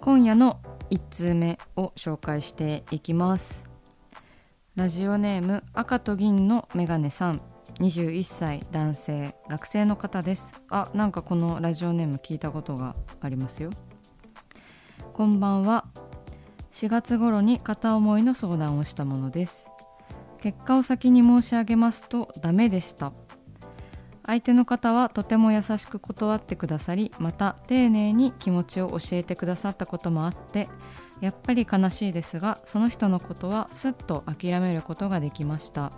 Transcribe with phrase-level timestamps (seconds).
[0.00, 0.58] 今夜の
[0.90, 3.68] 1通目を紹介していきます。
[4.74, 7.42] ラジオネーム赤と銀のメガネさん。
[7.80, 10.58] 21歳男性学生の方です。
[10.70, 13.70] あなんかこのラジオネーム聞いたことがありますよ。
[15.12, 15.84] こんばんは。
[16.70, 19.68] 4月頃に片思いの相談をしたものです。
[20.40, 23.12] 結果を先に申し上げますとダメでした。
[24.30, 30.68] 相手の方はとても優しく断ってくださりまた丁寧に気持ちを教えてくださったこともあって
[31.20, 35.92] やっぱり悲しいですがその人のことはすっと諦めることができました。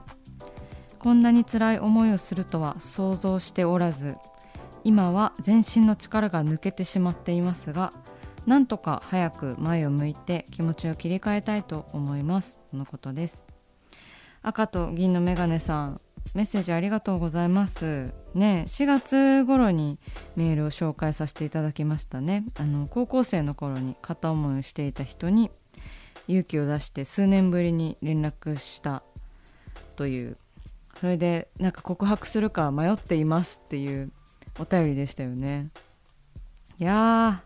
[0.98, 4.16] こんなに辛い思いをするとは想像しておらず
[4.82, 7.92] 今は全身の力が抜けてしまっていますが
[8.46, 12.60] なんとか早く前を向いて気持ちを切り替えたいと思います。
[12.70, 13.44] とのことです。
[14.40, 16.00] 赤と銀のメガネさん。
[16.34, 18.12] メッセージありがとうございます。
[18.34, 19.98] ね4月頃に
[20.36, 22.44] メールを紹介させていただきましたね。
[22.56, 25.50] あの高校生の頃に片思いをしていた人に
[26.28, 29.02] 勇気を出して数年ぶりに連絡した
[29.96, 30.36] という。
[31.00, 34.12] それでなんか告白するか迷っていますっていう
[34.60, 35.70] お便りでしたよね。
[36.78, 37.42] いや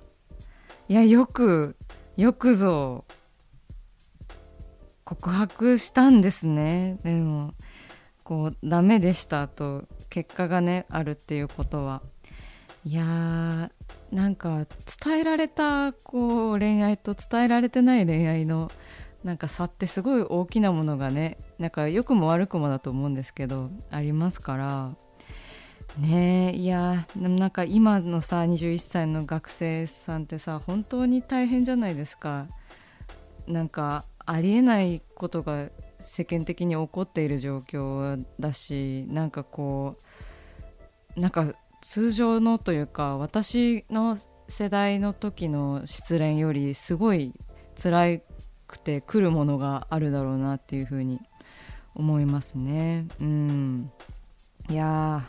[0.88, 1.76] いやよく
[2.16, 3.04] よくぞ
[5.04, 6.98] 告白したんですね。
[7.02, 7.54] でも
[8.26, 12.02] こうダメでしたと結果がねあるっていうことは。
[12.84, 13.70] いやー
[14.10, 14.66] なんか
[15.04, 18.70] 伝えられたこう恋愛と伝えられてない恋愛の
[19.22, 24.90] なんか差ってすごい大きなものがねなんか良くも悪くもだと思うんですけどありますから。
[25.98, 32.48] ねえいやなんか今のさ21歳の学生さんってさ本当に大変じゃないですか。
[33.46, 39.96] なんかありえないことが世間的に起こっている状況だしなんかこ
[41.16, 44.16] うなんか通常のというか私の
[44.48, 47.32] 世代の時の失恋よりすごい
[47.80, 48.20] 辛
[48.66, 51.20] くて来るものがあるだろうなっていうふうに
[51.94, 53.06] 思いますね。
[53.20, 53.90] うん。
[54.68, 55.22] いや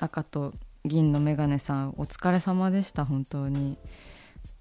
[0.00, 0.52] 赤と
[0.84, 3.78] 銀のメガネさんお疲れ様でした本当に。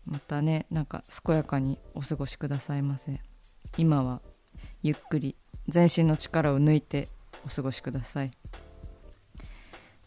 [0.06, 3.20] またねなんか健やかにお過ごしくださいませ。
[3.78, 4.22] 今は。
[4.84, 5.36] ゆっくり
[5.68, 7.08] 全身の力を抜いて
[7.46, 8.32] お過ごしください。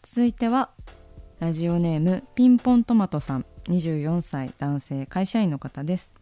[0.01, 0.69] 続いては
[1.39, 6.15] ラジオネームピンポントマトさん24歳男性会社員の方です。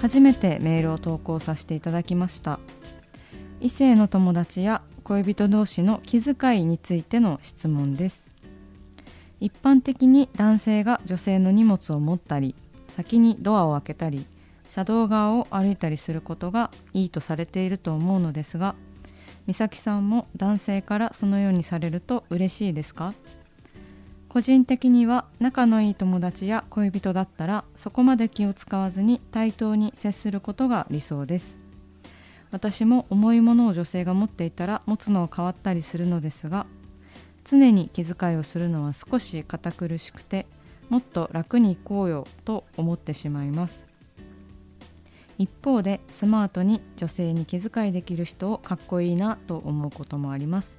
[0.00, 2.60] 初めてメールを投稿させていただきました。
[3.60, 8.28] 異性の友達や恋人同士の気遣いについての質問です。
[9.40, 12.54] 一般的に男性が女性の荷物を持ったり
[12.88, 14.26] 先にドアを開けたり
[14.68, 18.74] 車道側を歩いたりすることがいいとされていると思うのですが
[19.46, 23.14] 美咲さんも男性からそのようにされると嬉しいですか？
[24.28, 31.56] 個人的には仲のいい友達や恋人だったらそこまで気を使わずに対等に接することが理想です。
[32.50, 36.66] 私も重いものを女性が持っていたら持つのを変わったりするのですが
[37.44, 40.46] 常に気遣いをするのは少し堅苦しくて
[40.88, 43.86] もっと楽に行こうよと思ってしまいます。
[45.38, 50.78] 一方でスマートに女性に気遣いできる人をかっこいいなと思うこともあります。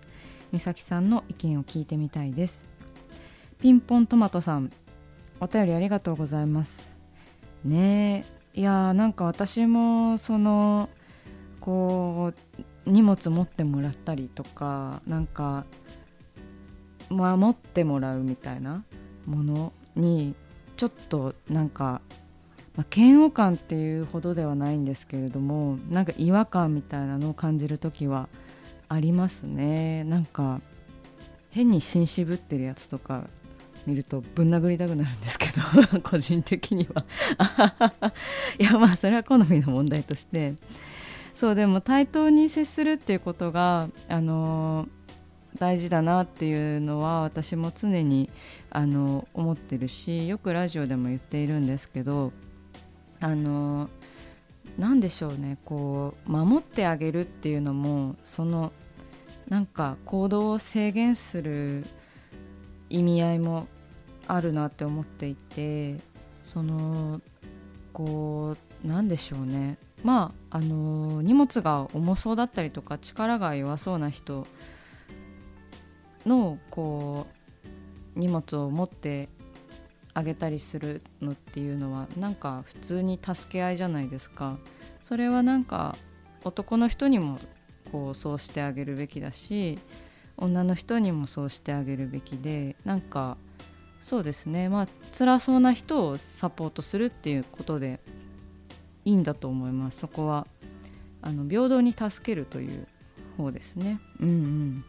[0.52, 2.70] 美咲さんの意見を聞いてみたいです。
[3.62, 4.72] ピンポントマトさん。
[5.40, 6.94] お便りありがとうございます。
[7.64, 10.90] ねいやーなんか私もその
[11.60, 12.34] こ
[12.88, 15.66] う荷物持ってもらったりとかなんか
[17.10, 18.84] 守ってもらうみたいな
[19.26, 20.36] ものに
[20.80, 22.02] ちょっとなんか、
[22.80, 28.30] まあ、嫌悪感っていうほどではないんですけれどもなんか違和感みたいなのを感じる時は
[28.88, 30.06] ありますね。
[30.06, 30.62] なんか
[31.50, 33.28] 変に紳士ぶってるやつとか
[33.86, 35.48] 見るとぶん殴りたくなるんですけ
[35.92, 37.04] ど 個人的には。
[38.58, 40.54] いやまあそれは好みの問題として。
[41.36, 44.88] そうでも対等に接するっていうことがあの
[45.58, 48.30] 大事だなっていうのは私も常に
[48.70, 52.32] あの思ってるしよくラジオでも言っているんですけど
[53.22, 53.90] あの
[54.78, 58.72] 何でしょうねこう守ってあげるっていうのもその
[59.50, 61.86] なんか行動を制限する
[62.90, 63.68] 意味合いも
[64.28, 65.98] あるなって思っていて
[66.44, 67.22] その
[67.94, 69.78] こうなんでしょうね。
[70.04, 74.48] まああの荷物が重そうだったりとか力が弱そうな人
[76.26, 77.28] のこ
[78.16, 79.28] う荷物を持って
[80.20, 84.58] あげたりするのっていうのはなんか普通に助け合いじゃないですか。
[85.04, 85.96] それはなんか
[86.44, 87.40] 男の人にも
[87.92, 89.80] こうそうしてあげるべきだし
[90.38, 93.38] 女の人にもそうしてあげるべきでなんか
[94.02, 94.70] そうですね。
[94.70, 94.88] まあ
[95.18, 98.00] 辛そうな人をサポートするっていうことで
[99.06, 100.00] いいんだと思います。
[100.00, 100.48] そこは
[101.22, 102.88] あの平等に助けるという
[103.38, 104.00] 方ですね。
[104.20, 104.84] うんうん。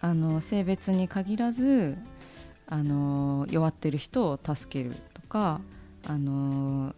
[0.00, 1.96] あの性別に限らず
[2.68, 5.60] あの弱ってる人を助けるとか
[6.06, 6.94] あの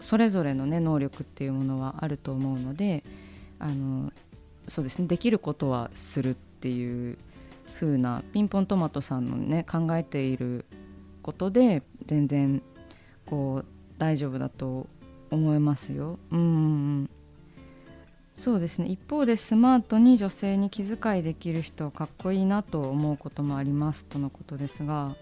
[0.00, 3.04] それぞれの、ね、能力っていうものはあると思うので
[3.58, 4.12] あの
[4.68, 7.18] そうですねできることはするっていう
[7.74, 10.64] 風なピンポントマトさんのね考えている
[11.22, 12.62] ことで全然
[13.26, 13.66] こう
[13.98, 14.86] 大丈夫だと
[15.30, 16.18] 思いますよ。
[16.30, 17.10] うん、
[18.34, 25.14] そうですね一方でスマートに女性に気遣いできる人かっこいいなと思うこともありますとのことですが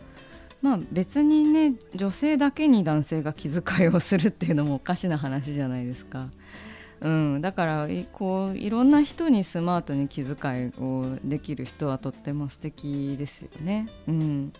[0.62, 6.28] まあ別にね女性だけに男性が気遣いをするっていうのもおかしな話じゃないですか。
[7.00, 13.86] うん、だからこういろんな人にスマートに気遣いをできる人はとっても素敵ですよね。
[14.08, 14.52] うん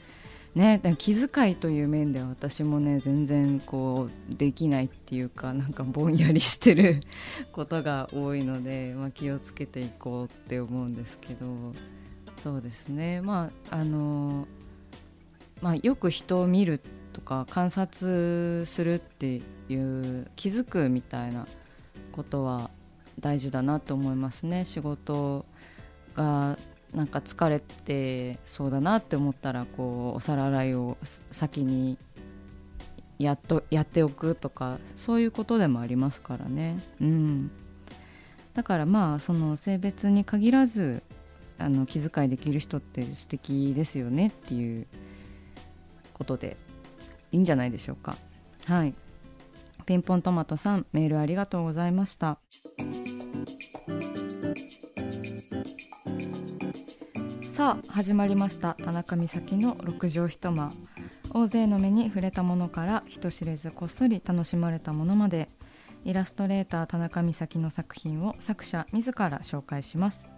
[0.59, 7.01] ね、気遣いという面では私もね全然こうできないっていうかなんかぼんやりしてる
[7.53, 11.47] ことが多いので、まあ、気をつけていこうって思うんですけど
[12.39, 13.21] そうですね。
[13.21, 14.49] まああの
[15.63, 16.81] まあ、よく人を見る
[17.13, 19.37] とか観察するって
[19.69, 21.47] いう気づくみたいな
[22.11, 22.71] ことは
[23.21, 24.65] 大事だなと思いますね。
[24.65, 25.47] 仕事
[26.17, 26.59] が
[26.95, 30.97] なんか疲れてそうだなって思ったらこうお皿洗いを
[31.31, 31.99] 先に
[33.19, 36.81] やっとやっておくとかそういうことでもありますからね。
[37.01, 37.51] うん、
[38.55, 41.03] だからまあその性別に限らず
[41.59, 44.87] あの気遣いできる人って素敵ですよねっていう
[46.15, 46.57] ことで
[47.33, 48.17] いいんじゃないでしょうか。
[48.65, 48.95] はい
[49.85, 52.39] ピンポントマトさんメールありがとうございました。
[57.59, 58.75] さあ始まりました。
[58.75, 60.73] 田中美咲の六畳一間。
[61.31, 65.49] 大勢の目に触れたものから人知れずこっそり楽しまれたものまで。
[66.05, 70.29] イラストレーター田中美咲の作品を作者自ら紹介します、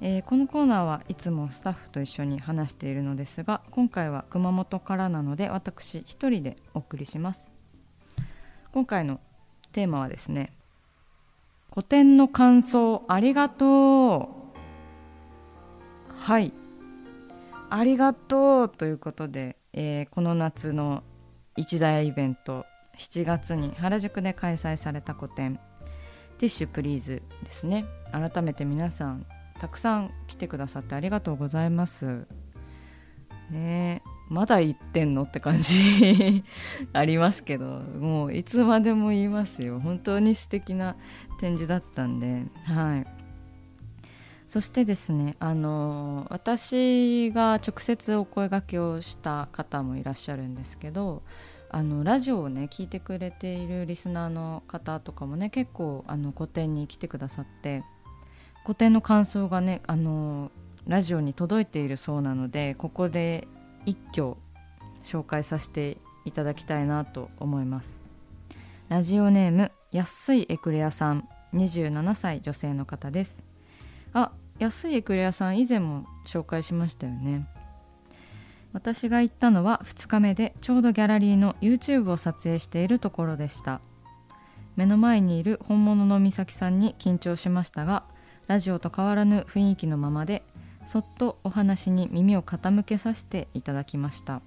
[0.00, 7.50] えー、このコーナーはいつもスタッフと一緒に話しているのですが今回は熊本からなので私一人でお送りします。
[8.70, 9.18] 今回の
[9.72, 10.52] テーマはですね
[11.74, 14.41] 古典の感想ありがとう。
[16.16, 16.52] はい。
[17.70, 21.02] ありがとうということで、えー、この夏の
[21.56, 22.66] 一大イベント
[22.98, 25.58] 7月に原宿で開催された個展
[26.38, 27.86] 「ティッシュプリーズ」ですね。
[28.12, 29.26] 改めて皆さん
[29.58, 32.26] たくさん来てくださってありがとうございます。
[33.50, 36.44] ねまだ言ってんのって感じ
[36.92, 39.80] ありますけどもういつまでも言いますよ。
[39.80, 40.96] 本当に素敵な
[41.40, 43.21] 展示だったんではい。
[44.52, 51.22] そしてですねあの私が直接お声がけをした方もいらっしゃるんですけど
[51.70, 57.82] あのラジオをね聞いてくれているリスナーの方とかもね結構あの個展に来てくださって
[58.62, 60.50] 個展の感想がねあの
[60.86, 63.48] ラジオに届いているそうなのでここで
[63.86, 64.34] 一挙
[65.02, 68.02] 紹介させていただきたいなと思います。
[68.90, 73.46] ラジオネーム安いエクレアさん27歳女性の方です。
[74.12, 77.46] あ安いエクレアさん以前も紹介しましたよね。
[78.72, 83.80] 私が行ったのは2日目でちょうどギャラリーの YouTube を撮影しているところでした。
[84.76, 88.04] 目の前にいる本物の美咲さんに緊張しましたが
[88.46, 90.42] ラジオと変わらぬ雰囲気のままで
[90.86, 94.40] そっとお話に耳を傾けさせていただきました。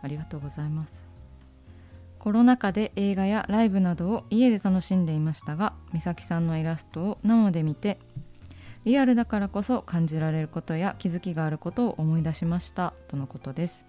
[0.00, 1.08] ありがとうございます。
[2.18, 7.98] コロナ禍で映画やライブなどを家で楽しんでいましたが美咲さんのイラストを生で見て
[8.88, 12.94] リアルだからこそ感じられることや気づきがあることを思い出しました。
[13.08, 13.84] とのことです。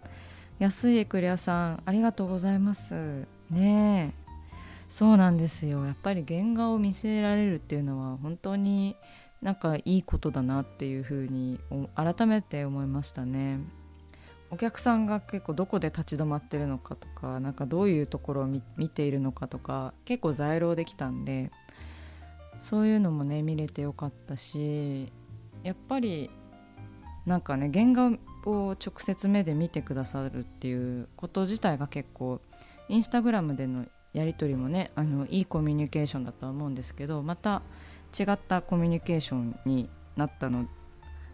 [0.59, 3.25] 安いエクレアさんありがとうございます。
[3.49, 4.31] ねえ。
[4.89, 5.85] そうなんですよ。
[5.85, 8.97] やっぱり原画を見せられるっていうのは本当に
[9.41, 11.61] なんかいいことだなっていうふうに
[11.95, 13.59] 改めて思いましたね。
[14.51, 21.51] お客さんが結構どこで立ち止まってるのかとかなんかどういうところを見ているのかとか結構在廊できたんで
[22.59, 25.11] そういうのもね見れてよかったし
[25.63, 26.29] やっぱり
[27.25, 32.41] なんかね原画を直接目で見てくださるっていうこと自体が結構
[32.87, 37.61] インスタグラムでのやり取りもねあのいいコミュニケーションだとは思うんですけどまた
[38.17, 40.67] 違ったコミュニケーションになったの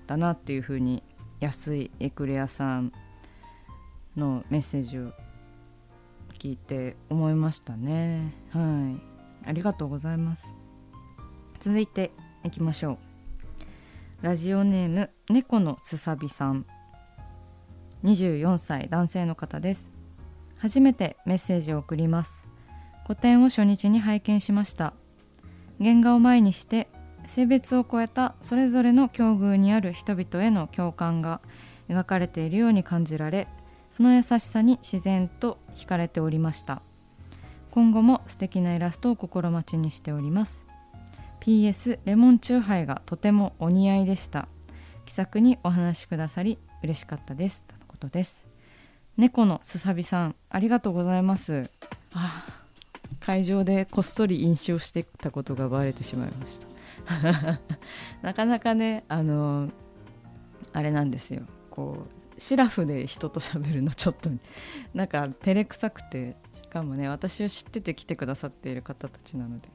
[0.07, 1.01] だなっていうふうに
[1.39, 2.91] 安いエクレアさん
[4.15, 5.11] のメッセージを
[6.37, 8.33] 聞いて思いましたね。
[8.51, 8.99] は
[9.45, 9.49] い。
[9.49, 10.64] ありがとうございます。
[11.59, 12.11] 続いて
[12.43, 12.97] いきましょう。
[14.21, 16.65] ラジオネーム猫のすさびさん。
[18.03, 19.93] 24歳男性の方です。
[20.57, 22.45] 初めてメッセージを送ります。
[23.05, 24.93] 個展を初日に拝見しました。
[25.79, 26.87] 原画を前にして
[27.25, 31.41] 性別を超えたそれぞれの境遇にある人々への共感が
[31.89, 33.47] 描かれているように感じられ
[33.91, 36.81] その優しさに自然と惹かれておりました。
[37.71, 40.65] 今後も素敵なイラストを心待ちにしております。
[41.45, 44.47] PS レモンチューハイがとてもお似合いでした。
[45.05, 47.65] 気さくにお話しくださり嬉しかったです。
[47.65, 48.47] とのことです。
[49.15, 51.69] 猫のすさびさんありがとうございます。
[52.13, 52.47] あ
[53.19, 56.67] 会場でこっそり飲酒をしてたことがバレてしまいました。
[58.23, 59.69] なかなかねあの
[60.73, 61.43] あれなんですよ。
[61.69, 64.31] こうシラフで人と喋るのちょっと
[64.95, 69.69] なんか照れくさくてしかもね私を知ってて来てくださっている方たちなので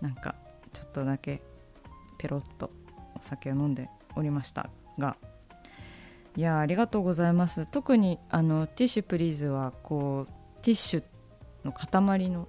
[0.00, 0.34] なんか
[0.74, 1.40] ちょっとだけ
[2.18, 2.70] ペロッと
[3.16, 5.16] お酒を飲んでおりましたが
[6.36, 7.64] いやありがとうございます。
[7.66, 11.04] 特にあのティッシュプリーズはこうティッシュ
[11.64, 12.48] の塊の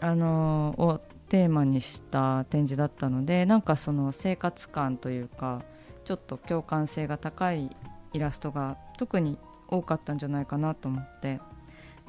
[0.00, 5.62] あのをテーマにした展示だったのでなんかその生活感というか
[6.04, 7.70] ちょっと共感性が高い
[8.12, 9.38] イラストが特に
[9.68, 11.40] 多かったんじゃないかなと思って。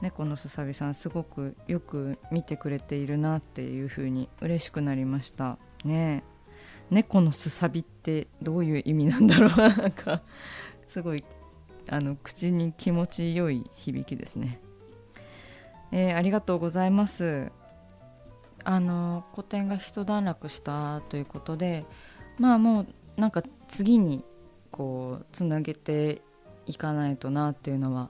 [0.01, 5.57] 猫のすさびさんすごくよく見てくれているなっていう風に嬉しくなりました。
[5.83, 6.23] ね。
[6.91, 9.49] 猫のすさびってどういう意味なんだろう。
[9.57, 10.21] なんか
[10.87, 11.23] すごい
[11.89, 14.61] あの口に気持ちよい響きですね、
[15.91, 17.51] えー、ありがとうございます。
[18.63, 21.85] あの個展が一段落したということで
[22.39, 24.25] まあもうなんか次に
[24.71, 26.23] こうつなげて
[26.65, 28.09] いかないとなっていうのは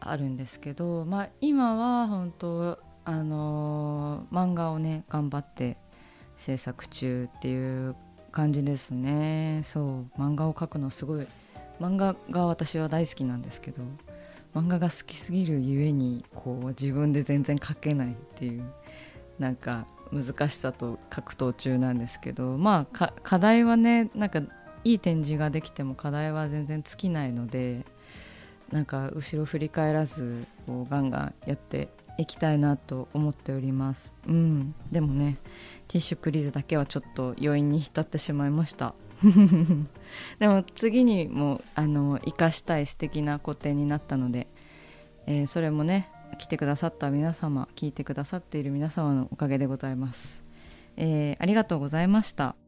[0.00, 5.76] あるんですけど、まあ、今は本当あのー、漫画をね頑張って
[6.36, 7.96] 制作中っていう
[8.30, 9.62] 感じですね。
[9.64, 11.26] そう漫画を描くのすごい
[11.80, 13.82] 漫画が私は大好きなんですけど
[14.54, 18.64] 漫画が好きすぎるゆえにこう自分で全然描けないっていう
[19.38, 24.40] なんか難しさと格闘中なんですけどまあ課題はねなんか
[24.84, 27.84] いい展示ができても課題は全然尽きないので
[28.72, 34.12] なんか後ろ振り返らずこうガンガンやっていきたいなと思っております。
[34.26, 34.74] うん。
[34.90, 35.38] でもね
[35.86, 38.94] ティッシュプリーズだけはちょっと余韻に浸ってしまいました。
[40.38, 44.48] でも次にもあの生かしたい素敵な個展になったので、
[45.26, 50.44] えー、それもね来てくださった皆様聞いてくださっている皆様のおかげでございます、
[50.96, 52.67] えー、ありがとうございました。